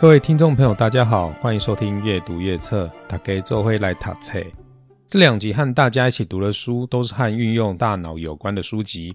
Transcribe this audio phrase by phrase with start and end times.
[0.00, 4.40] 各位听众朋友，大家好，欢迎收听阅读阅册，大家做会来读册。
[5.08, 9.12] 这两集和大家一起读的书，都是和运用大脑有关的书籍。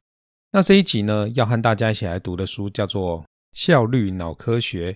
[0.52, 3.22] 那这一集呢，要和大家一起来读的书叫做
[3.54, 4.91] 《效率脑科学》。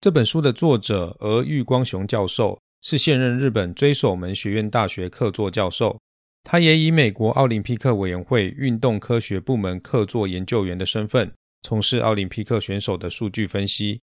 [0.00, 6.00] 这本书的作者俄玉光雄教授是现任日本追守门学院大学客座教授，
[6.44, 11.30] 他也以美国奥林匹克委员会运动科学部门客座研究员的身份，
[11.60, 14.00] 从事奥林匹克选手的数据分析。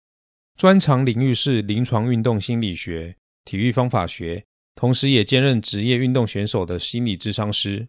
[0.56, 7.86] 专长领域是临床运动心理学、体育方法学，同时也兼任职业运动选手的心理智商师。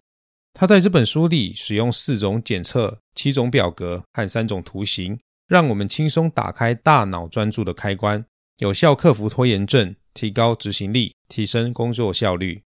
[0.53, 8.23] 他在这本书里使用四种检测、七种表格和三种图形，让我们轻松打开大脑专注的开关，
[8.57, 12.61] 有效克服拖延症，提高执行力，提升工作效率。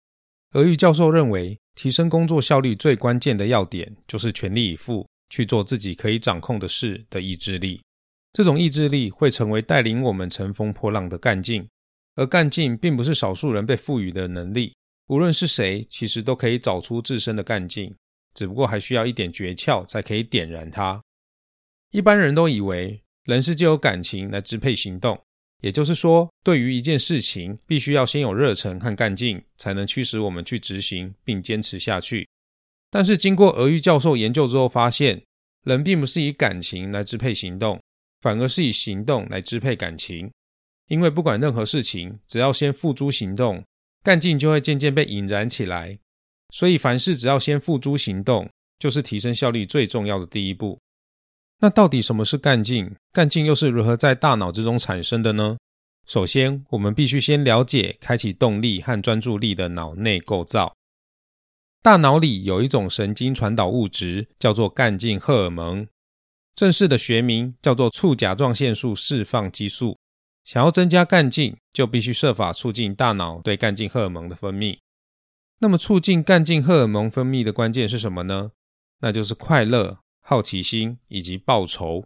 [0.55, 7.81] 俄玉教授认为，提升工作效率最关键的要点就是全力以赴去做自己可以掌控的事的意志力。
[8.33, 11.69] 这种意志力会成为带领我们乘风破浪的干劲，
[12.15, 14.75] 而干劲并不是少数人被赋予的能力。
[15.09, 17.95] 无论是谁，其实都可以找出自身的干劲，
[18.35, 21.03] 只不过还需要一点诀窍才可以点燃它。
[21.91, 25.21] 一般人都以为人是借由感情来支配行动，
[25.61, 32.27] 也就是说，对于一件事情，必须要先有热忱和干劲，才能驱使我们去执行并坚持下去。
[32.91, 35.23] 但是，经过俄玉教授研究之后发现，
[35.65, 37.79] 人并不是以感情来支配行动。
[38.23, 40.31] 反而是以行动来支配感情，
[40.89, 43.63] 因为不管任何事情，只要先付诸行动，
[44.03, 45.99] 干劲就会渐渐被引燃起来。
[46.51, 50.79] 所以凡事只要先付诸行动，就是提升效率最重要的第一步。
[51.59, 52.91] 那到底什么是干劲？
[53.13, 55.57] 干劲又是如何在大脑之中产生的呢？
[56.07, 60.75] 首先，我们必须先了解开启动力和专注力的脑内构造。
[61.81, 65.87] 大脑里有一种神经传导物质，叫做干劲荷尔蒙。
[66.55, 69.97] 正式的学名叫做促甲状腺素释放激素。
[70.45, 74.79] 想要增加干劲，就必须设法促进大脑对干劲荷尔蒙的分泌。
[75.61, 78.51] 那么，促进干劲荷尔蒙分泌的关键是什么呢？
[79.01, 82.05] 那就是快乐、好奇心以及报酬。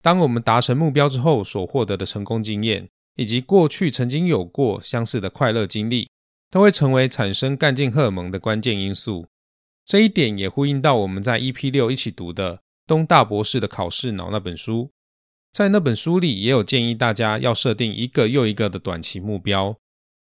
[0.00, 6.08] 当我们达成目标之后所获得的成功经验，以及过去曾经有过相似的快乐经历，
[6.50, 9.26] 都会成为产生干劲荷尔蒙的关键因素。
[9.84, 12.62] 这一点也呼应到我们在 EP 六一起读的。
[12.90, 14.90] 东大博士的考试脑那本书，
[15.52, 19.76] 在那本书里也有建议大家要设定一个又一个的短期目标，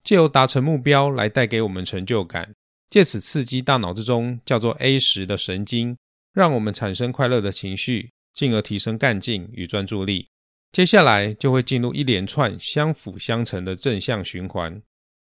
[0.04, 2.52] 借由达成目标来带给我们成就感，
[2.90, 5.96] 借此刺激大脑之中叫做 A 十的神经，
[6.34, 10.28] 让我们产生快乐的情绪，进而提升干劲与专注力。
[10.70, 14.78] 接下来就会进入一连串相辅相成的正向循环。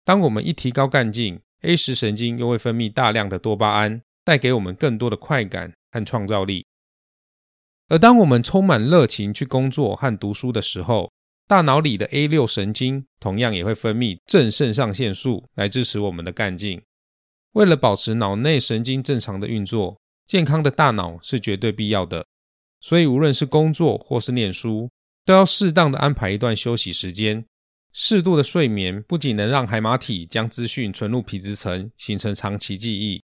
[0.07, 6.65] 当我们一提高干劲，A 十神经又会分泌大量的多巴胺，带给我们更多的快感和创造力。
[7.89, 11.13] 而当我们充满热情去工作和读书的时候，
[11.47, 16.83] 大脑里的 A 六神经同样也会分泌正肾上腺素来支持我们的干劲。
[17.53, 22.27] 为了保持脑内神经正常的运作，健康的大脑是绝对必要的。
[22.81, 24.91] 所以，无论是工作或是念书，
[25.25, 27.45] 都要适当的安排一段休息时间。
[27.93, 33.23] 适度的睡眠不仅能让海马体将资讯存入皮质层，形成长期记忆，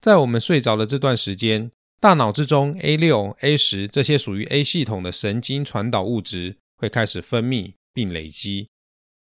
[0.00, 1.70] 在我们睡着的这段时间。
[2.00, 8.68] 大脑之中，A 六、A 十这些属于 A 系统的神经传导物质会开始分泌并累积，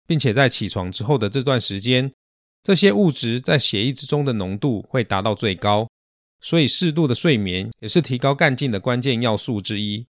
[0.07, 2.13] 并且在起床之后的这段时间，
[2.63, 5.89] 这些物质在血液之中的浓度会达到最高。
[6.43, 10.07] 所以，适度的睡眠也是提高干劲的关键要素之一。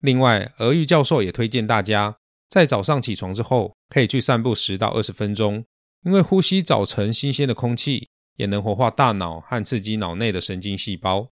[0.00, 2.16] 另外，俄玉教授也推荐大家
[2.48, 5.62] 在早上起床之后可以去散步十到二十分钟，
[6.06, 11.28] 因为呼吸早晨新鲜的空气也能活化大脑和刺激脑内的神经细胞。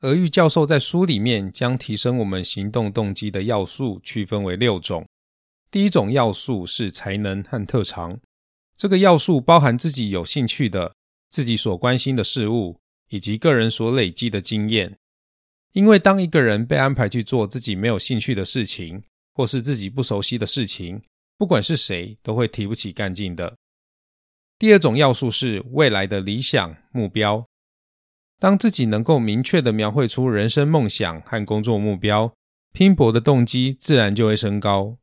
[0.00, 5.06] 俄玉教授在书里面将提升我们行动动机的要素区分为六种。
[5.70, 8.18] 第一种要素是才能和特长，
[8.76, 10.94] 这个要素包含自己有兴趣的、
[11.30, 12.78] 自己所关心的事物，
[13.10, 14.96] 以及个人所累积的经验。
[15.72, 19.02] 因为当一个人被安排去做自己没有兴趣的事情，
[19.34, 21.00] 或是自己不熟悉的事情，
[21.36, 23.54] 不管是谁都会提不起干劲的。
[24.58, 27.46] 第二种要素是未来的理想目标。
[28.40, 32.32] 当自己能够明确的描绘出人生梦想和工作目标，
[32.72, 34.96] 拼搏的动机自然就会升高。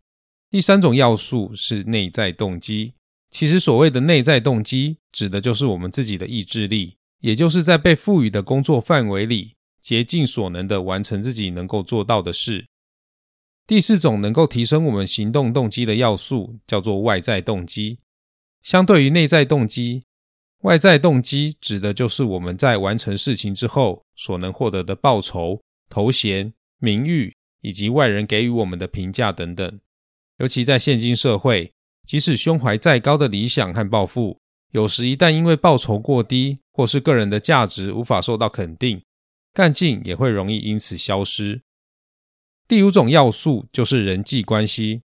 [0.50, 2.96] 第三种要素是内在动机。
[3.30, 12.66] 其实所谓的内在动机，指的就是我们自己的意志力，也就是在被赋予的工作范围里，竭尽所能的完成自己能够做到的事。
[13.68, 18.00] 第四种能够提升我们行动动机的要素，叫做外在动机。
[18.64, 20.07] 相对于内在动机。
[20.62, 29.80] 外在动机指的就是我们在完成事情之后所能获得的报酬、头衔、名誉，以及外人给予我们的评价等等。
[30.40, 31.72] 尤其在现今社会，
[32.06, 34.40] 即使胸怀再高的理想和抱负，
[34.72, 39.02] 有时一旦因为报酬过低，或是个人的价值无法受到肯定，
[39.54, 41.62] 干劲也会容易因此消失。
[42.68, 45.02] 第五种要素就是人际关系。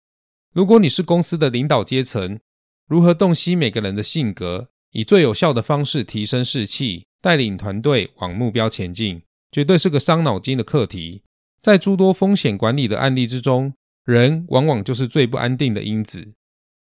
[0.53, 2.41] 如果你是公司的领导阶层，
[2.87, 9.23] 如何洞悉每个人的性格，以最有效的方式提升士气，带领团队往目标前进，
[9.53, 11.23] 绝对是个伤脑筋的课题。
[11.61, 16.33] 在诸多风险管理的案例之中，人往往就是最不安定的因子。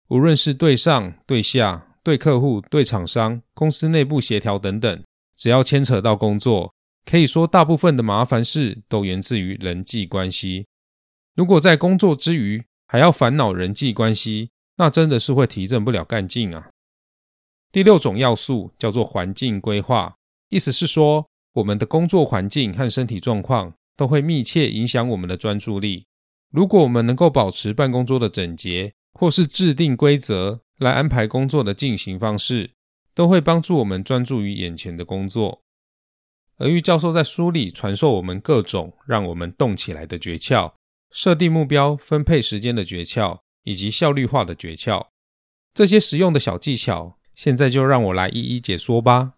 [0.08, 5.02] 无论是对上、对下、对客户、对厂商、公司内部协调等等，
[5.36, 6.74] 只要牵扯到工作，
[7.06, 10.66] 可以说大部分的麻烦事都源自于人际关系。
[11.34, 16.68] 如果在工作之余还要烦恼人际关系，那真的是会提振不了干劲啊。
[17.74, 20.14] 第六种要素叫做环境规划，
[20.48, 23.74] 意思是说，我们的工作环境和身体状况。
[23.96, 26.06] 都会密切影响我们的专注力。
[26.50, 32.72] 如果我们能够保持办公桌的整洁，或是制定规则来安排工作的进行方式，
[33.14, 35.62] 都会帮助我们专注于眼前的工作。
[36.56, 40.72] 而玉教授在书里传授我们各种让我们动起来的诀窍，
[41.12, 45.06] 设定目标、分配时间的诀窍，以及效率化的诀窍。
[45.72, 49.32] 这些实用的小技巧，现在就让我来一一解说吧。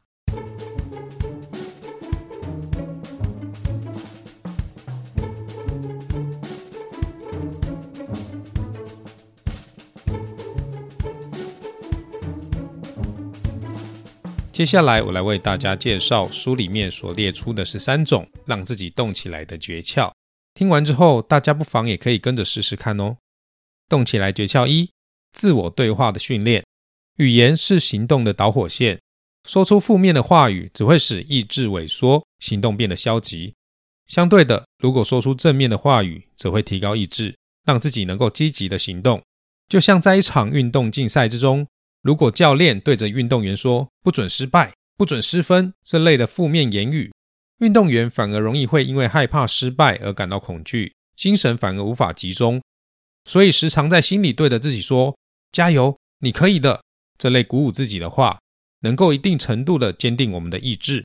[14.53, 20.11] 接下来，我来为大家介绍书里面所列出的十三种让自己动起来的诀窍。
[20.55, 23.19] 听完之后，大家不妨也可以跟着试试看哦。
[23.87, 24.89] 动起来诀窍一：
[25.33, 26.65] 自我对话的训练。
[27.17, 29.01] 语言是行动的导火线，
[29.49, 33.55] 说出负面的话语只会使意志萎缩，行动变得消极。
[34.07, 37.35] 相对的，如果说出正面的话语，则会提高意志，
[37.65, 39.23] 让自己能够积极的行动。
[39.69, 41.67] 就像在一场运动竞赛之中。
[42.03, 47.13] 如果教练对着运动员说“不准失败，不准失分”这类的负面言语，
[47.59, 52.63] 运动员反而容易会因为害怕失败而感到恐惧，精神反而无法集中。
[53.25, 55.19] 所以，时常在心里对着自己说
[55.51, 56.81] “加油，你可以的”
[57.19, 58.39] 这类鼓舞自己的话，
[58.81, 61.05] 能够一定程度的坚定我们的意志。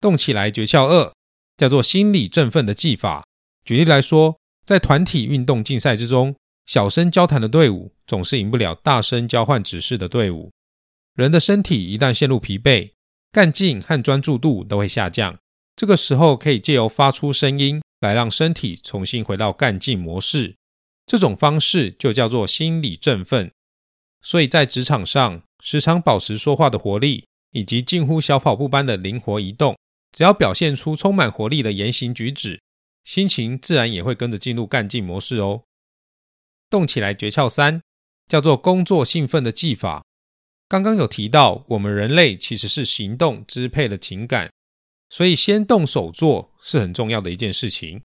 [0.00, 1.12] 动起来诀窍二
[1.56, 3.24] 叫做心理振奋的技法。
[3.64, 6.34] 举例来说，在团体运动竞赛之中。
[6.66, 10.52] 小声交谈的队伍总是赢不了大声交换指示的队伍。
[11.16, 12.92] 人的身体一旦陷入疲惫，
[13.32, 15.36] 干劲和专注度都会下降。
[15.74, 20.54] 这个时候可以借由发出声音来让身体重新回到干劲模式。
[21.06, 23.50] 这种方式就叫做心理振奋。
[24.22, 29.76] 所以在职场上，时常保持说话的活力，以及近乎小跑步般的灵活移动，
[30.12, 32.60] 只要表现出充满活力的言行举止，
[33.04, 35.64] 心情自然也会跟着进入干劲模式哦。
[36.68, 37.82] 动起来诀窍三
[38.28, 40.04] 叫做工作兴奋的技法。
[40.68, 44.52] 刚刚有提到，我们人类其实是行动支配了情感，
[45.08, 48.02] 所以先动手做是很重要的一件事情。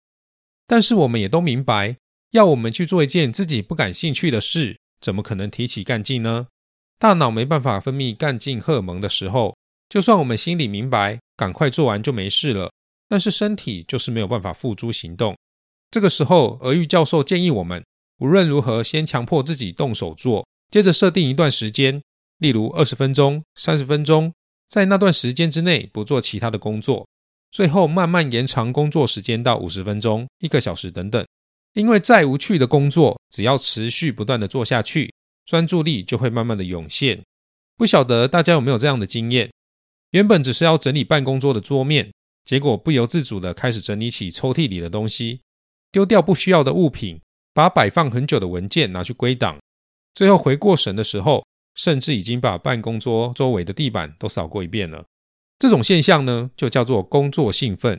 [0.66, 1.98] 但是我们也都明白，
[2.32, 6.48] 要我们去做一件自己不感兴趣的事，怎么可能提起干劲呢？
[6.98, 9.56] 大脑没办法分泌干劲荷尔蒙的时候，
[9.88, 12.72] 就算我们心里明白，赶快做完就没事了，
[13.08, 15.38] 但是身体就是没有办法付诸行动。
[15.92, 17.86] 这个时候，俄玉教授建议我们。
[18.18, 22.02] 无论如何，先强迫自己动手做，接着设定一段时间，
[22.40, 24.34] 例如二十分钟、三十分钟，
[24.68, 27.08] 在那段时间之内不做其他的工作，
[27.52, 31.24] 最后慢慢延长工作时间到五十分钟、一个小时等等。
[31.76, 35.14] 因为再无趣的工作，只要持续不断的做下去，
[35.46, 37.22] 专注力就会慢慢的涌现。
[37.78, 39.52] 不晓得大家有没有这样的经验？
[40.12, 42.12] 原本只是要整理办公桌的桌面，
[42.44, 45.42] 结果不由自主的开始整理起抽屉里的东西，
[45.92, 47.22] 丢掉不需要的物品。
[47.54, 49.58] 把摆放很久的文件拿去归档，
[50.14, 55.06] 最后回过神的时候，甚至已经把办公桌周围的地板都扫过一遍了。
[55.58, 57.98] 这种现象呢，就叫做工作兴奋。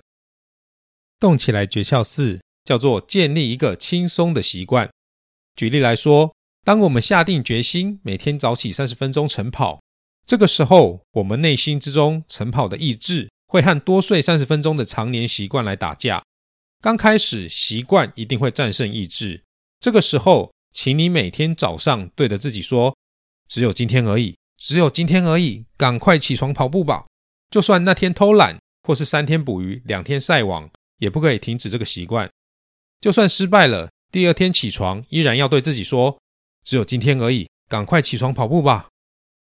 [1.18, 4.90] 动起来诀窍四叫做建立一个轻松的习惯。
[5.54, 9.80] 举例来说，当我们下定决心每天早起三十分钟晨跑，
[10.26, 16.22] 这个时候我们内心之中晨跑的意志会和多睡三十分钟的常年习惯来打架。
[16.82, 19.42] 刚开始习惯一定会战胜意志。
[19.80, 22.96] 这个时候，请你每天早上对着自己说
[23.48, 27.06] ：“只有今天而已，只有今天而已，赶快起床跑步吧！”
[27.48, 30.68] 就算那天偷懒，或是三天捕鱼、两天晒网，
[30.98, 32.28] 也不可以停止这个习惯。
[33.00, 36.18] 就算失败了，第二天起床依然要对自己说
[36.64, 38.88] ：“只有今天而已，赶快起床跑步吧！”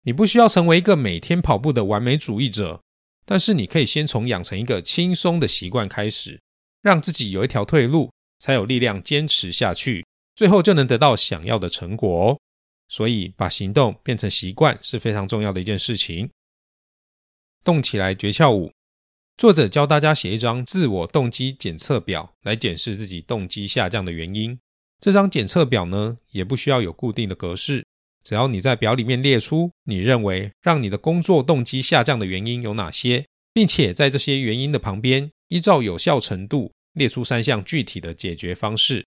[0.04, 2.82] 你不需要成为一个每天跑步的完美主义者，
[3.26, 6.40] 但是你可以先从养成一个轻松的习惯开始，
[6.82, 10.06] 让自己有一条退路，才有力量坚持下去。
[10.36, 12.40] 最后就能得到想要的成果哦。
[12.88, 16.30] 所以，把行动变成习惯是非常重要的一件事情。
[17.64, 18.72] 动起来诀窍五，
[19.38, 24.58] 作者教大家写一张自我动机检测表，来检视自己动机下降的原因。
[25.02, 27.86] 这张检测表呢，也不需要有固定的格式，
[28.24, 39.06] 只要你在表里面列出你认为让你的工作动机下降的原因有哪些，并且在这些原因的旁边，依照有效程度列出三项具体的解决方式。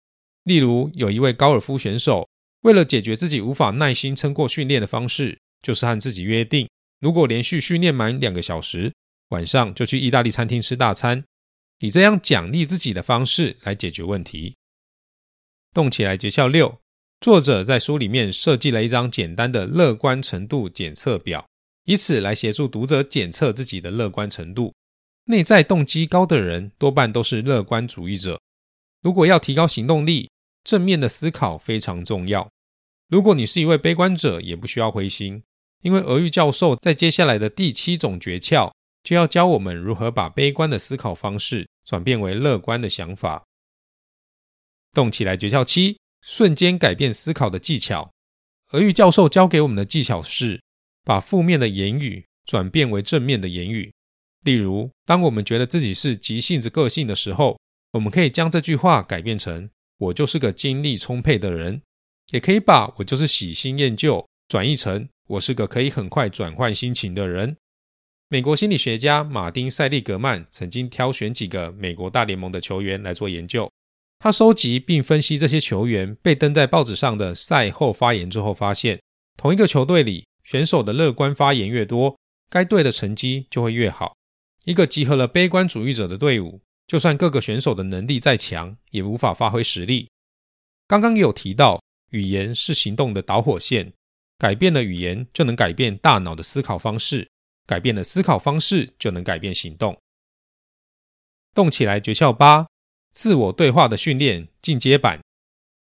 [0.46, 2.28] 例如，有一位高尔夫选手。
[2.62, 6.70] 为了解决自己无法耐心撑过训练的方式，就是和自己约定：
[7.02, 8.94] 如果连续训练满两个小时，
[9.34, 11.26] 晚上就去意大利餐厅吃大餐，
[11.80, 14.56] 以这样奖励自己的方式来解决问题。
[15.74, 16.80] 动起来诀窍六，
[17.20, 21.44] 作者在书里面设计了一张简单的乐观程度检测表，
[21.86, 24.72] 以此来协助读者检测自己的乐观程度。
[25.26, 28.40] 内在动机高的人多半都是乐观主义者。
[29.02, 30.30] 如果要提高行动力，
[30.64, 32.48] 正面的思考非常重要。
[33.10, 35.42] 如果你是一位悲观者，也不需要灰心，
[35.82, 38.72] 因为俄玉教授在接下来的第七种诀窍，
[39.04, 43.44] 就要教我们如何把悲观的思考方式转变为乐观的想法。
[44.94, 45.36] 动起来！
[45.36, 48.12] 诀窍七：瞬间改变思考的技巧。
[48.72, 50.62] 俄玉教授教给我们的技巧是，
[51.04, 53.92] 把负面的言语转变为正面的言语。
[54.44, 57.60] 例如，当我们觉得自己是急性子个性的时候，
[57.92, 61.82] 我们可以将这句话改变成：“我就是个精力充沛的人。”
[62.32, 67.56] 也可以把我就是喜新厌旧转译成我是个可以很快转换心情的人。
[68.34, 73.72] 美国心理学家马丁·塞利格曼曾经挑选几个美国大联盟的球员来做研究，
[74.18, 79.00] 他收集并分析这些球员被登在报纸上的赛后发言之后，发现
[79.38, 82.18] 同一个球队里选手的乐观发言越多，
[82.50, 84.16] 该队的成绩就会越好。
[84.66, 90.10] 一个集合了悲观主义者的队伍，就算各个选手的能力再强，也无法发挥实力。
[90.88, 91.80] 刚刚有提到。
[92.10, 93.94] 语言是行动的导火线，
[94.40, 97.26] 改变了语言，就能改变大脑的思考方式；
[97.66, 99.98] 改变了思考方式，就能改变行动。
[101.54, 102.00] 动起来！
[102.00, 102.68] 诀窍八：
[103.12, 105.20] 自我对话的训练进阶版。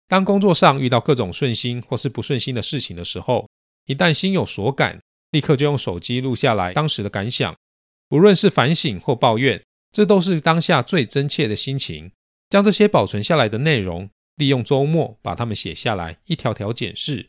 [0.08, 3.48] 当工作上遇到各种顺心或是不顺心的事情的时候，
[3.86, 5.00] 一旦心有所感，
[5.30, 7.54] 立刻就用手机录下来当时的感想，
[8.08, 9.62] 不论是反省或抱怨，
[9.92, 12.10] 这都是当下最真切的心情。
[12.50, 14.10] 将这些保存下来的内容。
[14.36, 17.28] 利用周末把它们写下来，一条条检视。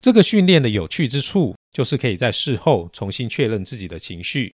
[0.00, 4.54] 这个训练的有趣之处，就是可以在事后重新确认自己的情绪。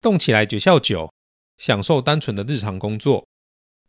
[0.00, 0.46] 动起来！
[0.46, 1.12] 诀窍九：
[1.58, 3.24] 享受单纯的日常工作。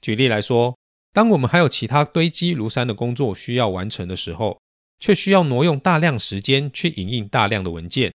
[0.02, 0.78] 举例来说，
[1.14, 4.60] 当我们还有其他堆积如山的工作需要完成的时候，
[5.00, 8.14] 却需要挪用大量时间去影印大量的文件，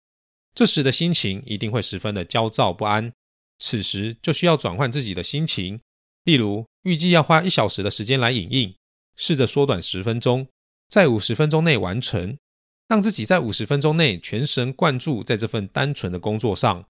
[0.55, 3.13] 这时的心情一定会十分的焦躁不安。
[3.59, 5.79] 此时就需要转换自己的心情。
[6.25, 8.75] 例如，预计要花一小时的时间来影印，
[9.17, 10.49] 试着缩短十分钟，
[10.89, 12.39] 在五十分钟内完成，
[12.89, 16.85] 让自己在五十分钟内全神贯注在这份单纯的工作上。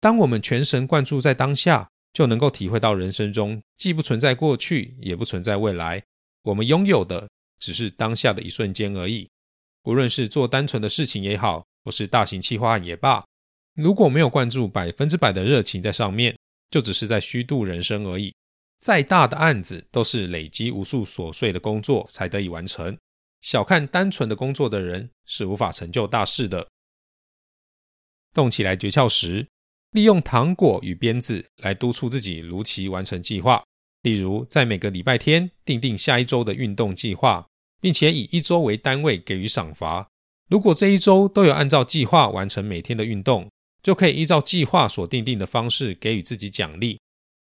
[0.00, 6.02] 当我们全神贯注在当下，就能够体会到人生中既不存在过去，也不存在未来，
[6.42, 7.28] 我们拥有的
[7.60, 9.28] 只是当下的一瞬间而已。
[9.84, 13.24] 无论是做单纯的事情也好，或是大型企划案也罢，
[13.74, 16.36] 如果没有灌注百分之百的热情在上面，
[16.70, 18.34] 就只是在虚度人生而已。
[18.80, 22.96] 再大的案子，都是累积无数琐碎的工作才得以完成。
[23.40, 26.68] 小看单纯的工作的人，是无法成就大事的。
[28.34, 28.76] 动起来！
[28.76, 29.46] 诀窍十：
[29.92, 33.64] 利用糖果与鞭子来督促自己如期完成计划。
[34.02, 37.46] 例如，在每个礼拜天定定下一周的运动计划，
[37.80, 40.08] 并且以一周为单位给予赏罚。
[40.48, 43.50] 如果这一周都有按照计划完成每天的运动，
[43.82, 47.00] 就可以依照计划所定定的方式给予自己奖励。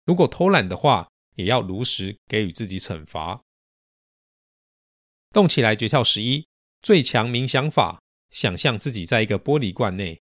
[0.04, 3.40] 如果偷懒的话，也要如实给予自己惩罚。
[5.32, 5.74] 动起来！
[5.74, 6.46] 诀窍十一：
[6.82, 7.98] 最强冥想法。
[8.30, 10.18] 想象自己在一个玻璃罐内，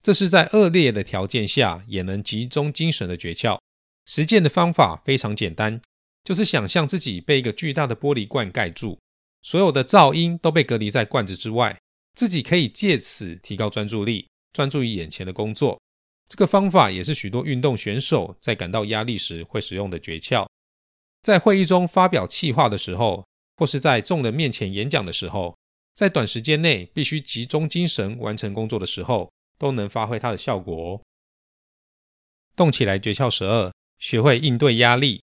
[0.00, 3.58] 这是在恶劣的条件下也能集中精神的诀窍。
[4.06, 5.80] 实践的方法非常简单，
[6.22, 8.96] 就是想象自己被一个巨大的玻璃罐盖住，
[9.42, 11.76] 所有的噪音都被隔离在罐子之外，
[12.14, 15.80] 自己可以借此提高专注力，专注于眼前的工作。
[16.28, 20.46] 这个方法也是许多运动选手在感到压力时会使用的诀窍。
[21.22, 23.26] 在会议中发表气话的时候，
[23.58, 25.58] 或是在众人面前演讲的时候，
[25.92, 31.02] 在短时间内必须集中精神完成工作的时候，都能发挥它的效果哦。
[32.54, 33.00] 动起来！
[33.00, 35.20] 诀窍十二：学会应对压力。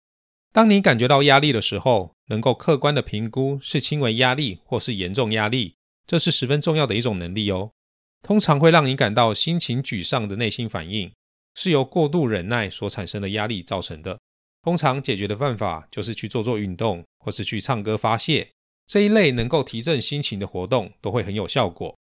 [0.53, 5.75] 当你感觉到压力的时候，能够客观的评估是轻微压力或是严重压力，
[6.07, 7.73] 这是十分重要的一种能力哦。
[8.23, 11.11] 通常会让你感到心情沮丧的内心反应，
[11.57, 14.21] 是由过度忍耐所产生的压力造成的。
[14.63, 18.49] 通常解决的办法就是去做做运动，或是去唱歌发泄，
[18.87, 21.97] 这一类能够提振心情的活动都会很有效果。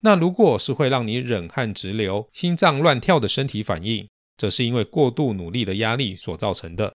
[0.00, 6.92] 那如果是会让你冷汗直流、心脏乱跳的身体反应，则是因为过度努力的压力所造成的。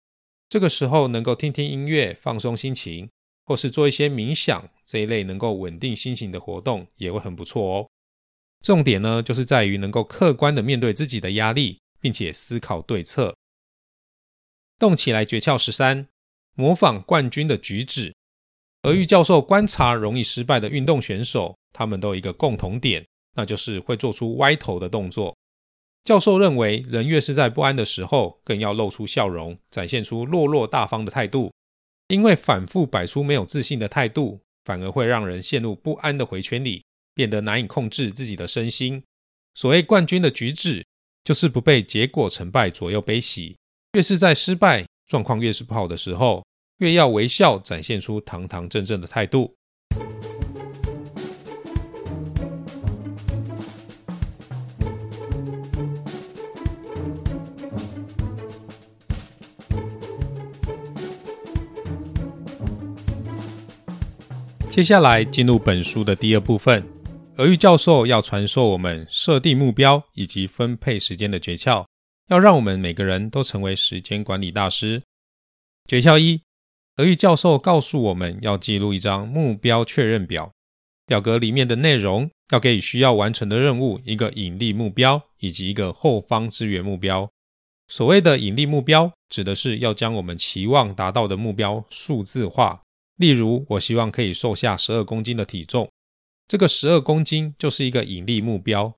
[0.48, 3.08] 这个时候能够听听音乐放松心情，
[3.44, 7.88] 或是做一些冥想这一类能够稳定心情的活动，也会很不错哦。
[8.64, 13.32] 重点呢，就是在于能够客观的面对自己的压力，并且思考对策。
[14.78, 16.08] 动起来诀窍十三：
[16.54, 18.14] 模仿冠军的举止。
[18.82, 23.04] 俄玉教授观察容易失败的运动选手，他们都有一个共同点，
[23.34, 25.36] 那就是会做出歪头的动作。
[26.04, 31.52] 教授认为，人越是在不安的时候，更要露出笑容，展现出落落大方的态度，
[32.08, 36.82] 因为反复摆出没有自信的态度，反而会让人陷入不安的回圈里。
[37.16, 39.02] 变得难以控制自己的身心。
[39.54, 40.84] 所谓冠军的举止，
[41.24, 43.56] 就是不被结果成败左右悲喜。
[43.96, 46.44] 越是在失败状况越是不好的时候，
[46.80, 49.56] 越要微笑，展现出堂堂正正的态度。
[64.68, 66.86] 接下来进入本书的第二部分。
[67.36, 71.86] 俄玉教授要传授我们设定目标以及分配时间的诀窍，
[72.28, 75.02] 要让我们每个人都成为时间管理大师。
[75.86, 76.40] 诀窍一：
[76.94, 80.52] 德玉教授告诉我们要记录一张目标确认表，
[81.06, 87.30] 表格里面的内容要给需要完成的任务一个引力目标以及一个后方支援目标。
[87.88, 92.82] 所谓的引力目标，指的是要将我们期望达到的目标数字化。
[93.16, 95.88] 例如，我希望可以瘦下十二公斤的体重。
[96.48, 98.92] 这个十二公斤就是一个引力目标，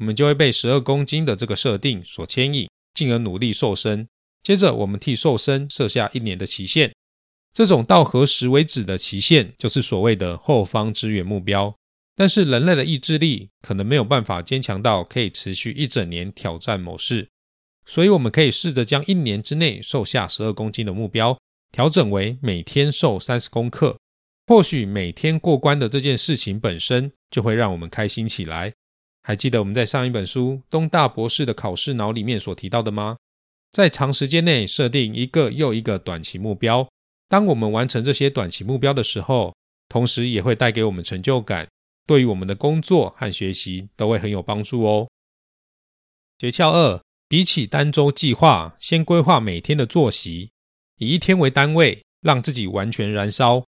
[0.00, 4.08] 我们就会被十二公斤的这个设定所牵引，进而努力瘦身。
[4.42, 6.90] 接着，我们替瘦身设下一年的期限，
[7.52, 11.76] 这种到何时为止的期限，就是所谓的后方支援目标。
[12.16, 17.28] 但是，人类的意志力可能没有办法坚强到可以持续一整年挑战某事，
[17.84, 21.38] 所以我们可以试着将一年之内瘦下十二公斤的目标
[21.70, 23.98] 调整为每天瘦三十公克。
[24.46, 28.72] 或许每天过关的这件事情本身就会让我们开心起来。
[29.30, 33.16] 还记得我们在上一本书东大博士的考试脑里面所提到的吗？
[33.70, 36.88] 在长时间内设定一个又一个短期目标，
[37.28, 39.54] 当我们完成这些短期目标的时候，
[39.88, 41.68] 同时也会带给我们成就感，
[42.08, 45.08] 对于我们的工作和学习都会很有帮助哦。
[46.36, 50.50] 诀窍二：比起单周计划，先规划每天的作息，
[50.96, 53.64] 以一天为单位，让自己完全燃烧。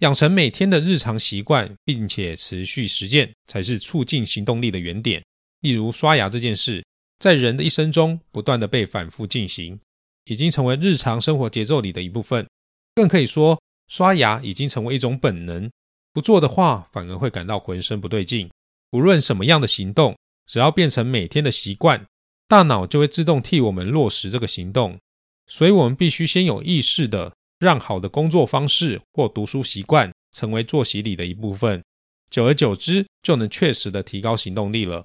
[0.00, 5.22] 养成每天的日常习惯，并且持续实践，才是促进行动力的原点。
[5.60, 6.82] 例如刷牙这件事，
[7.18, 9.78] 在人的一生中不断的被反复进行，
[10.24, 12.46] 已经成为日常生活节奏里的一部分。
[12.94, 15.70] 更可以说，刷牙已经成为一种本能，
[16.14, 18.50] 不做的话，反而会感到浑身不对劲。
[18.92, 22.06] 无论什么样的行动，只要变成每天的习惯，
[22.48, 24.98] 大脑就会自动替我们落实这个行动。
[25.46, 27.34] 所以，我们必须先有意识的。
[27.60, 31.84] 让好的工作方式或读书习惯成为作息里的一部分，
[32.30, 35.04] 久而久之就能确实的提高行动力了。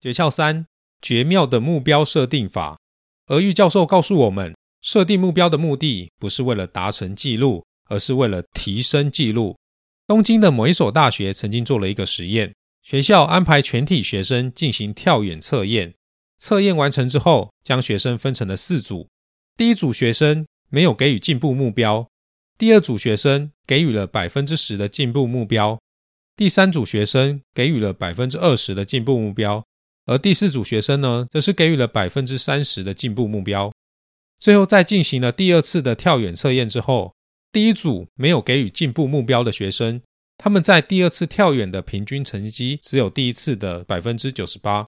[0.00, 0.64] 诀窍三：
[1.02, 2.78] 绝妙的目标设定法。
[3.26, 9.56] 俄玉教授告诉我们，设定目标的目的不是为了达成记录，而是为了提升记录。
[10.06, 12.54] 东京的某一所大学曾经做了一个实验，
[12.84, 15.92] 学校安排全体学生进行跳远测验。
[16.38, 19.08] 测验完成之后，将学生分成了四组，
[19.56, 20.46] 第一组学生。
[20.70, 22.08] 没有给予进步目标，
[22.56, 25.80] 第二组学生给予了百分之十的进步目标，
[26.36, 29.64] 第三组学生给予了百分之二十的进步目标，
[30.06, 33.72] 而第四组学生呢，则是给予了百分之三十的进步目标。
[34.38, 37.14] 最后，在进行了第二次的跳远测验之后，
[37.50, 40.00] 第一组没有给予进步目标的学生，
[40.36, 44.86] 他们在第二次跳远的平均成绩只有第一次的百分之九十八，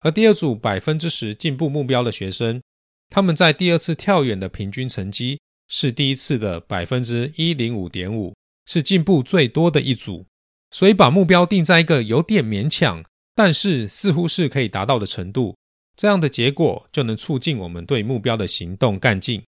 [0.00, 2.62] 而第二组百分之十进步目标的学生。
[3.08, 8.34] 他们在第二次跳远的平均成绩是第一次的百分之一零五点五，
[8.66, 10.26] 是进步最多的一组。
[10.70, 15.56] 所以把目标定在一个有点勉强，但是似乎是可以达到的程度，
[15.96, 19.42] 这样的结果就能促进我们对目标的行动干劲。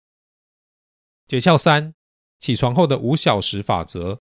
[1.26, 1.94] 诀窍三：
[2.38, 4.18] 起床后的五小时法则。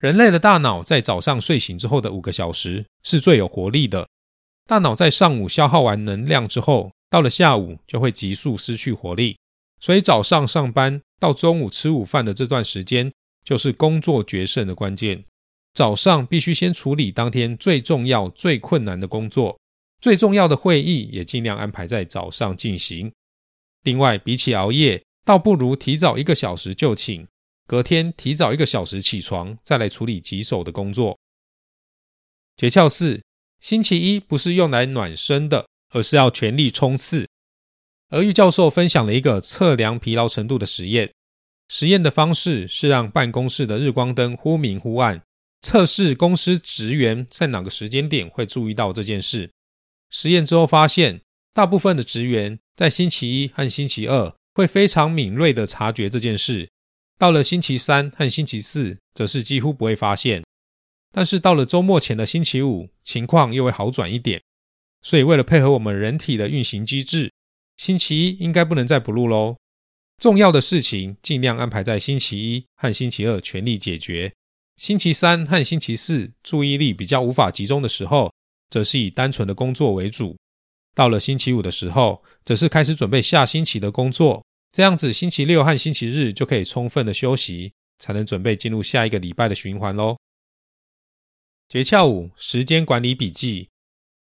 [0.00, 4.08] 人类的大脑在早上睡醒之后的五个小时是最有活力的。
[4.66, 6.92] 大脑在上午消耗完能量之后。
[7.14, 9.38] 到了下午就会急速失去活力，
[9.78, 13.12] 所以早上上班到中午吃午饭的这段时间
[13.44, 15.24] 就是工作决胜的关键。
[15.74, 19.56] 早上必须先处理当天最重要、最困难的工作，
[20.00, 23.12] 最重要的会议也尽量安排在早上进行。
[23.84, 27.28] 另外，比起熬夜，倒不如提早一个小时就寝，
[27.68, 31.16] 隔天提早一个小时起床，再来处理棘手的工作。
[32.56, 33.22] 诀窍四：
[33.60, 37.26] 星期一不是用来暖身的，而是要全力冲刺。
[38.10, 41.10] 俄玉教授分享了一个测量疲劳程度的实验。
[41.68, 45.22] 实验的方式是让办公室的日光灯忽明忽暗，
[45.62, 49.50] 测试公司职员在哪个时间点会注意到这件事。
[50.10, 51.22] 实验之后发现，
[51.54, 56.68] 大部分的职员在星期一和星期二会非常敏锐地察觉这件事，
[57.18, 60.44] 到了星期三和星期四则是几乎不会发现。
[61.10, 64.42] 但是到了周末前的星期五，情况又会好转一点。
[65.04, 67.30] 所以为了配合我们人体的运行机制，
[67.76, 69.56] 星期一应该不能再不录喽。
[70.18, 74.32] 重要的事情尽量安排在星期一和星期二全力解决。
[74.76, 78.32] 星期三和星期四注意力比较无法集中的时候，
[78.70, 80.36] 则是以单纯的工作为主。
[80.94, 84.42] 到了星期五的时候，则是开始准备下星期的工作。
[84.72, 90.16] 这样子，星期六和星期日就可以充分的休息，才能准备进入下一个礼拜的循环喽。
[91.68, 93.68] 诀窍五：时间管理笔记。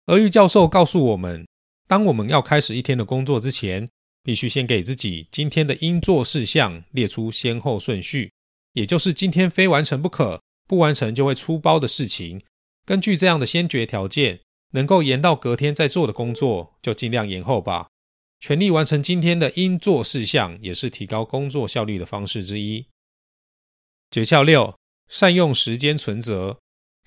[0.09, 1.47] 俄玉教授告诉我们，
[1.87, 3.87] 当我们要开始一天的工作之前，
[4.23, 8.33] 必须先给自己今天的应做事项列出先后顺序，
[8.73, 12.43] 也就是今天非完成不可，不完成就会出包的事情。
[12.87, 14.41] 根据这样的先决条件，
[14.73, 17.89] 能够延到隔天再做的工作，就尽量延后吧。
[18.41, 22.87] 全力完成今天的应做事项，也是提高工作效率的方式之一。
[24.11, 24.75] 诀窍六：
[25.07, 26.59] 善用时间存折。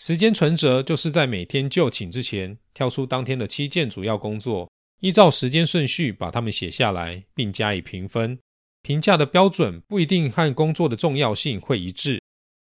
[0.03, 4.67] 时间存折就是在每天就寝之前，挑出当天的七件主要工作。
[5.01, 8.39] 依照时间顺序把它们写下来，并加以评分。
[8.81, 12.19] 评价的标准不一定和工作的重要性会一致。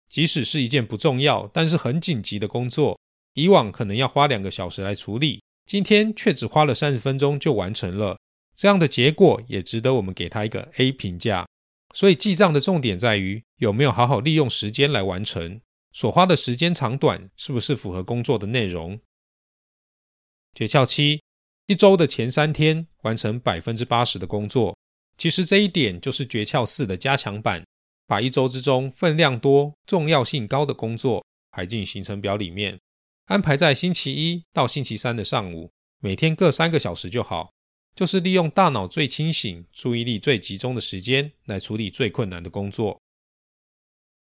[0.10, 3.00] 即使是一件不重要但是很紧急的工作，
[3.36, 8.18] 以往可能要花两个小时来处理，今天却只花了三十分钟就完成了。
[8.54, 11.48] 这样的结果也值得我们给他一个 A 评价。
[11.96, 19.00] 所以记账的重点在于有没有好好利用时间来完成，所花的时间长短是不是符合工作的内容。
[20.54, 21.22] 诀窍七。
[21.68, 24.76] 一周的前三天完成百分之八十的工作，
[25.20, 27.64] 其实这一点就是诀窍四的加强版，
[28.08, 32.80] 把一周之中分量多、重要性高的工作排进行程表里面，
[33.26, 37.52] 安排在星期一到星期三的上午，每天各三个小时就好，
[37.96, 43.00] 就是利用大脑最清醒、注意力最集中的时间来处理最困难的工作。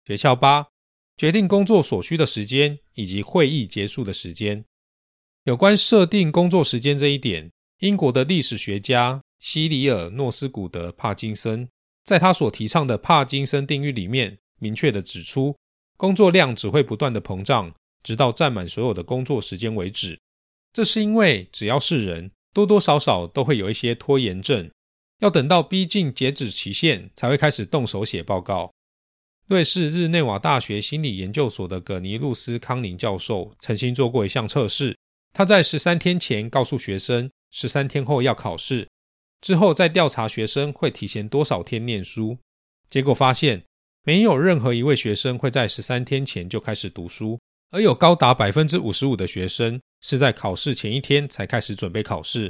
[0.03, 0.65] 诀窍八：
[1.17, 4.65] 决定工作所需的时间以及会议结束的时间。
[5.43, 11.69] 有关设定工作时间这一点，英国的历史学家西里尔·诺斯古德·帕金森
[12.03, 15.55] 在他所提倡的帕金森定律里面，明确的指出，
[15.95, 17.73] 工作量只会不断的膨胀，
[18.03, 20.19] 直到占满所有的工作时间为止。
[20.73, 24.69] 这是因为只要是人，多多少少都会有一些拖延症，
[25.19, 28.73] 要等到逼近截止期限才会开始动手写报告。
[29.47, 34.97] 瑞士日内瓦大学心理研究所的葛尼路斯康宁教授曾经做过一项测试。
[35.33, 38.87] 他在十三天前告诉学生，十三天后要考试，
[39.41, 42.35] 之后再调查学生会提前多少天念书。
[42.89, 43.61] 结果发现，
[44.03, 52.49] 没有任何一位学生会在十三天前就开始读书，而有高达百分之五十五的学生是在考试前一天才开始准备考试。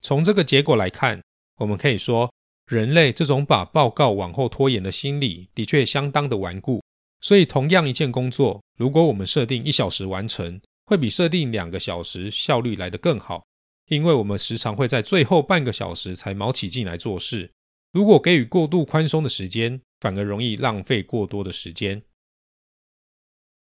[0.00, 1.20] 从这个结果来看，
[1.56, 2.32] 我们可以说，
[2.66, 6.82] 人类这种把报告往后拖延的心理的确相当的顽固。
[7.20, 13.44] 所以，同样一件工作，如果我们设定一小时完成，会比设定两个小时效率来得更好，
[13.88, 17.50] 因为我们时常会在最后半个小时才卯起劲来做事。
[17.92, 22.02] 如果给予过度宽松的时间，反而容易浪费过多的时间。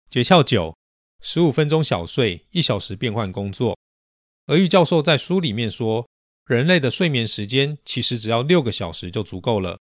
[0.09, 0.75] 诀窍九：
[1.21, 3.77] 十五分钟小睡，一小时变换工作。
[4.47, 6.07] 俄玉教授在书里面说，
[6.47, 9.77] 人类的睡眠时间其实只要六个小时就足够了。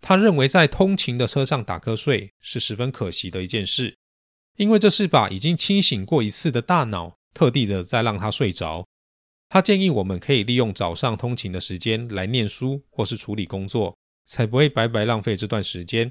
[0.00, 3.94] 他认为在通勤的车上打瞌睡是十分可惜的一件事。
[4.56, 8.86] 因为这是把已经清醒过一次的大脑，特地的再让他睡着。
[9.48, 16.10] 他建议我们可以利用早上通勤的时间来念书或是处理工作，才不会白白浪费这段时间。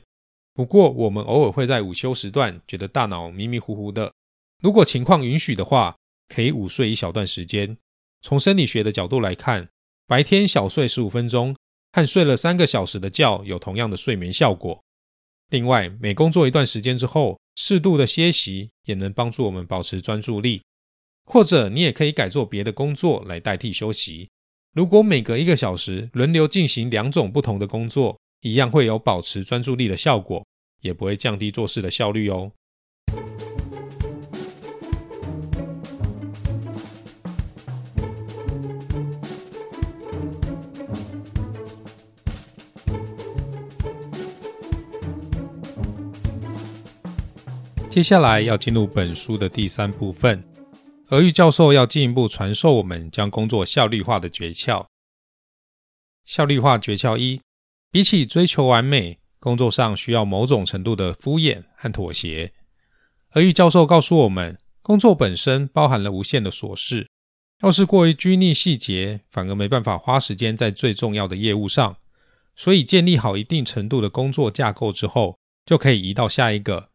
[0.53, 4.13] 不过，我们偶尔会在午休时段觉得大脑迷迷糊糊的。
[4.62, 5.97] 如果情况允许的话，
[6.29, 7.77] 可以午睡一小段时间。
[8.21, 9.67] 从生理学的角度来看，
[10.10, 11.54] 白天小睡十五分钟，
[11.91, 14.82] 和睡了三个小时的觉有同样的睡眠效果。
[15.50, 20.62] 另外，每工作一段时间之后，适度的歇息也能帮助我们保持专注力。
[21.26, 24.30] 或者，你也可以改做别的工作来代替休息。
[24.74, 30.46] 如果每隔一个小时轮流进行两种不同的工作，一样会有保持专注力的效果，
[30.80, 32.54] 也不会降低做事的效率哦。
[47.97, 50.43] 接下来要进入本书的第三部分，
[51.07, 54.86] 俄玉教授要进一步传授我们将工作效率化的诀窍。
[56.23, 57.41] 效率化诀窍一：
[57.89, 62.53] 比起追求完美，工作上需要某种程度的敷衍和妥协。
[63.33, 67.10] 俄玉教授告诉我们，工作本身包含了无限的琐事，
[67.63, 71.97] 要是过于拘泥细节，反而没办法花时间在最重要的业务上。
[72.55, 76.91] 所以，建立好一定程度的工作架构之后，就可以移到下一个。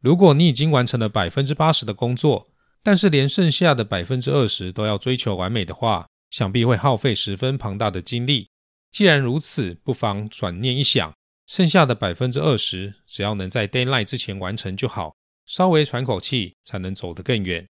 [0.00, 2.48] 如果你已经完成了百分之八十的工作，
[2.82, 8.48] 但是连剩下的百分之二十都要追求完美的话，想必会耗费十分庞大的精力。
[8.92, 11.12] 既然如此，不妨转念一想，
[11.46, 15.14] 剩下的百分之二十，只要能在 deadline 之前完成就好，
[15.46, 17.66] 稍微喘口气，才能走得更远。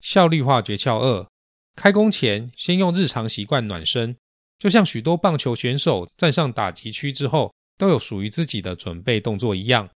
[0.00, 1.26] 效率化诀窍二：
[1.74, 4.16] 开工前先用日常习惯暖身，
[4.58, 9.88] 就像许多棒球选手站上打击区之后，都有属于自己的准备动作一样。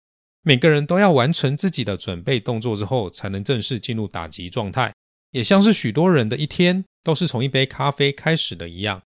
[0.43, 4.93] 每个人都要完成自己的准备动作之后，才能正式进入打击状态。
[5.31, 9.01] 也像是许多人的一天都是从一杯咖啡开始的一样。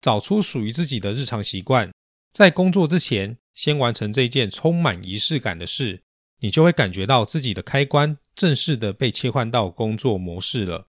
[0.00, 1.92] 找出属于自己的日常习惯，
[2.32, 6.02] 在工作之前先完成这件充满仪式感的事，
[6.40, 10.86] 你就会感觉到自己的开关正式的被切换到工作模式了。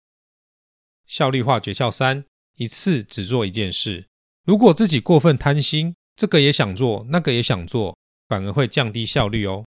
[1.05, 4.07] 效率化诀窍三：一次只做一件事。
[4.43, 7.95] 如果自己过分贪心，这个也想做，那个也想做，
[8.27, 9.63] 反而会降低效率哦。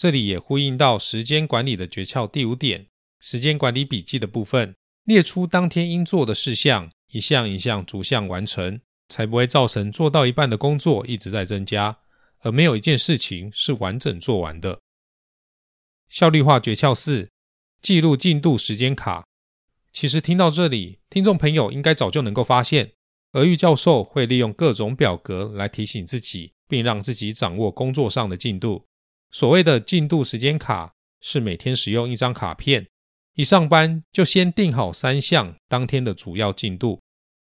[0.00, 2.86] 这里也呼应到时间管理的诀窍第五点：
[3.18, 6.88] 时间管理笔记的部分，列出当天应做的事项。
[7.08, 11.98] 一项一项逐项完成，才不会造成做到一半的工作一直在增加，
[12.42, 14.78] 而没有一件事情是完整做完的。
[16.08, 17.28] 效率化诀窍四：
[17.82, 19.26] 记录进度时间卡。
[19.90, 22.92] 其实听到这里，听众朋友应该早就能够发现，
[23.32, 28.84] 俄玉教授会利用各种表格来提醒自己，并让自己掌握工作上的进度。
[29.30, 32.86] 所谓的进度时间卡，是每天使用一张卡片。
[33.34, 37.00] 一上班就先定好三项当天的主要进度，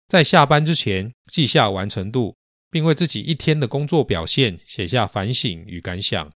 [0.08, 2.34] 在下班之前记下完成度，
[2.70, 6.32] 并为自己一天的工作表现写下反省与感想。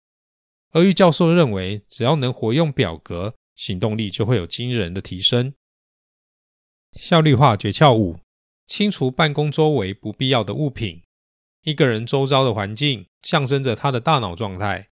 [0.72, 5.54] 而玉教授认为，只要能活用表格，行动力就会有惊人的提升。
[6.92, 8.18] 效率化诀窍五：
[8.66, 11.02] 清除办公周围不必要的物品。
[11.62, 14.88] 一个人周遭的环境象征着他的大脑状态。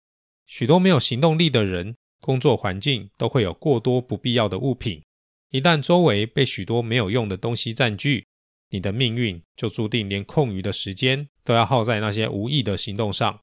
[0.46, 1.96] 许多没有行动力的人。
[2.22, 5.04] 工作环境都会有过多不必要的物品，
[5.52, 8.26] 一旦周围被许多没有用的东西占据，
[8.72, 13.40] 你的命运就注定连空余的时间都要耗在那些无意的行动上。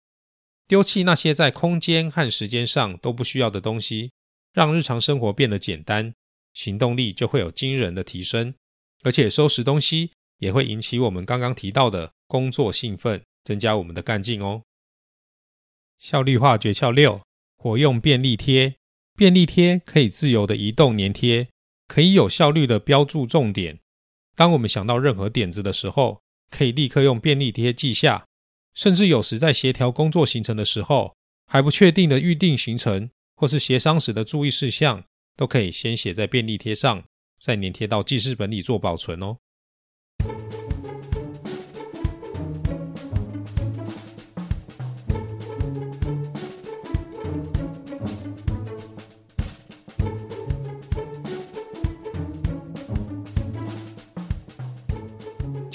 [0.67, 4.11] 丢弃那些在空间和时间上都不需要的东西，
[4.53, 6.13] 让日常生活变得简单，
[6.53, 8.53] 行动力就会有惊人的提升。
[9.05, 14.63] 而且收拾东西也会引起我们刚刚提到的工作兴奋，增加我们的干劲哦。
[16.03, 17.21] 效率化诀窍六。
[17.57, 18.75] 活用便利贴，
[19.15, 21.47] 便利贴可以自由的移动粘贴，
[21.87, 23.79] 可以有效率的标注重点。
[24.35, 28.25] 当我们想到任何点子的时候，可以立刻用便利贴记下。
[28.75, 31.15] 甚至有时在协调工作行程的时候，
[31.47, 35.05] 还不确定的预定行程或是协商时的注意事项，
[35.37, 37.05] 都可以先写在便利贴上，
[37.39, 39.37] 再粘贴到记事本里做保存哦。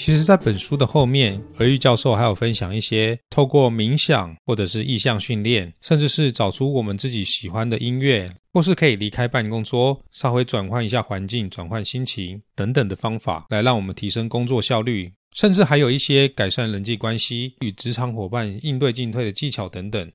[0.08, 20.10] 其实，在本书的后面，何玉教授还有分享一些透过冥想，或者是意向训练，甚至是找出我们自己喜欢的音乐，或是可以离开办公桌，稍微转换一下环境，转换心情等等的方法，来让我们提升工作效率，甚至还有一些改善人际关系与职场伙伴应对进退的技巧等等。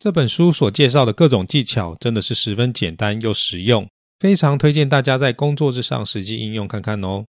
[0.00, 7.24] 这本书所介绍的各种技巧，真的是十分简单又实用，非常推荐大家在工作之上实际应用看看哦。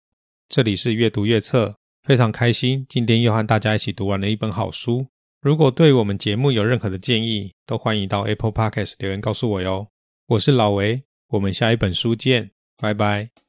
[0.47, 1.75] 这里是阅读阅册。
[2.05, 5.07] 非常开心，今天又和大家一起读完了一本好书。
[5.41, 9.87] 如果对我们节目有任何的建议，都欢迎到 Apple Podcast 留言告诉我哟。
[10.27, 13.44] 我是老维，我们下一本书见，拜拜。